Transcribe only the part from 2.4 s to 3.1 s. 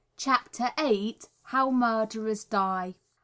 Die.